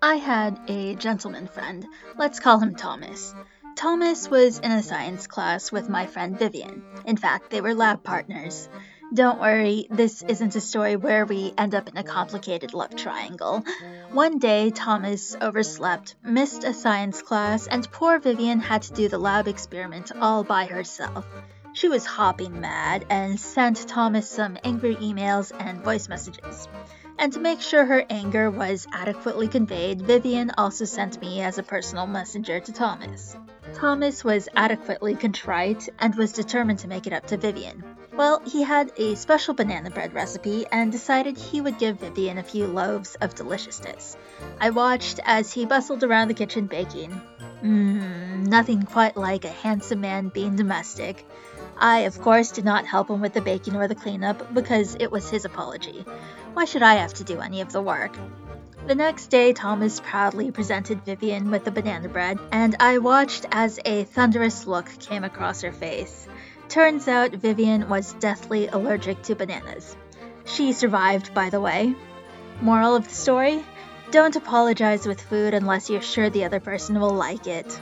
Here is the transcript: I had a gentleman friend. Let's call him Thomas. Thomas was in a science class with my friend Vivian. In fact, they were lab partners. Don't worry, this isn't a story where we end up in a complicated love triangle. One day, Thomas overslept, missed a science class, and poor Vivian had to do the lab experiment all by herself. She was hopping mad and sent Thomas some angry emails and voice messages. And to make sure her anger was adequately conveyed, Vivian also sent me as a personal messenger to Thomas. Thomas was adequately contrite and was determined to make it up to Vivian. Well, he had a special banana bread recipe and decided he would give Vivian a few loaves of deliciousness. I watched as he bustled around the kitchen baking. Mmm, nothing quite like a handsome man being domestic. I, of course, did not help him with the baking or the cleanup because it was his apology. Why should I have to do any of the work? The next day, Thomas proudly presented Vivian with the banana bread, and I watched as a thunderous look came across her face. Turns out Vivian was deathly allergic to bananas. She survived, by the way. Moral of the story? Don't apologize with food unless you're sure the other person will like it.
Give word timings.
I 0.00 0.14
had 0.14 0.60
a 0.68 0.94
gentleman 0.94 1.48
friend. 1.48 1.84
Let's 2.16 2.38
call 2.38 2.60
him 2.60 2.76
Thomas. 2.76 3.34
Thomas 3.74 4.30
was 4.30 4.60
in 4.60 4.70
a 4.70 4.82
science 4.82 5.26
class 5.26 5.72
with 5.72 5.88
my 5.88 6.06
friend 6.06 6.38
Vivian. 6.38 6.84
In 7.04 7.16
fact, 7.16 7.50
they 7.50 7.60
were 7.60 7.74
lab 7.74 8.04
partners. 8.04 8.68
Don't 9.12 9.40
worry, 9.40 9.88
this 9.90 10.22
isn't 10.22 10.54
a 10.54 10.60
story 10.60 10.94
where 10.94 11.26
we 11.26 11.52
end 11.58 11.74
up 11.74 11.88
in 11.88 11.96
a 11.96 12.04
complicated 12.04 12.74
love 12.74 12.94
triangle. 12.94 13.64
One 14.12 14.38
day, 14.38 14.70
Thomas 14.70 15.34
overslept, 15.40 16.14
missed 16.22 16.62
a 16.62 16.74
science 16.74 17.20
class, 17.20 17.66
and 17.66 17.90
poor 17.90 18.20
Vivian 18.20 18.60
had 18.60 18.82
to 18.82 18.92
do 18.92 19.08
the 19.08 19.18
lab 19.18 19.48
experiment 19.48 20.12
all 20.20 20.44
by 20.44 20.66
herself. 20.66 21.26
She 21.72 21.88
was 21.88 22.06
hopping 22.06 22.60
mad 22.60 23.04
and 23.10 23.40
sent 23.40 23.88
Thomas 23.88 24.30
some 24.30 24.58
angry 24.62 24.94
emails 24.96 25.50
and 25.58 25.82
voice 25.82 26.08
messages. 26.08 26.68
And 27.18 27.32
to 27.32 27.40
make 27.40 27.60
sure 27.60 27.84
her 27.84 28.04
anger 28.10 28.48
was 28.48 28.86
adequately 28.92 29.48
conveyed, 29.48 30.02
Vivian 30.02 30.52
also 30.56 30.84
sent 30.84 31.20
me 31.20 31.40
as 31.42 31.58
a 31.58 31.64
personal 31.64 32.06
messenger 32.06 32.60
to 32.60 32.72
Thomas. 32.72 33.36
Thomas 33.74 34.22
was 34.22 34.48
adequately 34.54 35.16
contrite 35.16 35.88
and 35.98 36.14
was 36.14 36.32
determined 36.32 36.78
to 36.80 36.88
make 36.88 37.08
it 37.08 37.12
up 37.12 37.26
to 37.26 37.36
Vivian. 37.36 37.82
Well, 38.16 38.40
he 38.46 38.62
had 38.62 38.92
a 38.96 39.16
special 39.16 39.54
banana 39.54 39.90
bread 39.90 40.14
recipe 40.14 40.64
and 40.70 40.92
decided 40.92 41.36
he 41.36 41.60
would 41.60 41.78
give 41.78 42.00
Vivian 42.00 42.38
a 42.38 42.42
few 42.42 42.66
loaves 42.66 43.16
of 43.16 43.34
deliciousness. 43.34 44.16
I 44.60 44.70
watched 44.70 45.20
as 45.24 45.52
he 45.52 45.66
bustled 45.66 46.04
around 46.04 46.28
the 46.28 46.34
kitchen 46.34 46.66
baking. 46.66 47.20
Mmm, 47.62 48.46
nothing 48.46 48.82
quite 48.82 49.16
like 49.16 49.44
a 49.44 49.48
handsome 49.48 50.00
man 50.00 50.28
being 50.28 50.56
domestic. 50.56 51.26
I, 51.78 52.00
of 52.00 52.20
course, 52.20 52.50
did 52.50 52.64
not 52.64 52.86
help 52.86 53.08
him 53.08 53.20
with 53.20 53.34
the 53.34 53.40
baking 53.40 53.76
or 53.76 53.86
the 53.86 53.94
cleanup 53.94 54.52
because 54.52 54.96
it 54.98 55.12
was 55.12 55.30
his 55.30 55.44
apology. 55.44 56.04
Why 56.54 56.64
should 56.64 56.82
I 56.82 56.94
have 56.94 57.14
to 57.14 57.24
do 57.24 57.40
any 57.40 57.60
of 57.60 57.72
the 57.72 57.80
work? 57.80 58.16
The 58.86 58.94
next 58.94 59.26
day, 59.26 59.52
Thomas 59.52 60.00
proudly 60.00 60.50
presented 60.50 61.04
Vivian 61.04 61.50
with 61.50 61.64
the 61.64 61.70
banana 61.70 62.08
bread, 62.08 62.38
and 62.50 62.74
I 62.80 62.98
watched 62.98 63.46
as 63.52 63.78
a 63.84 64.04
thunderous 64.04 64.66
look 64.66 64.88
came 64.98 65.24
across 65.24 65.60
her 65.60 65.72
face. 65.72 66.26
Turns 66.68 67.06
out 67.06 67.32
Vivian 67.32 67.88
was 67.88 68.14
deathly 68.14 68.66
allergic 68.68 69.22
to 69.22 69.34
bananas. 69.34 69.96
She 70.46 70.72
survived, 70.72 71.34
by 71.34 71.50
the 71.50 71.60
way. 71.60 71.94
Moral 72.60 72.96
of 72.96 73.06
the 73.06 73.14
story? 73.14 73.64
Don't 74.10 74.36
apologize 74.36 75.06
with 75.06 75.20
food 75.20 75.54
unless 75.54 75.90
you're 75.90 76.00
sure 76.00 76.30
the 76.30 76.44
other 76.44 76.60
person 76.60 76.98
will 76.98 77.14
like 77.14 77.46
it. 77.46 77.78